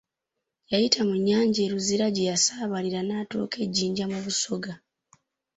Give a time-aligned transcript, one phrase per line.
[0.71, 4.73] Yayita mu nnyanja, e Luzira gye yasaabalira n'atuuka e Jjinja mu Busoga.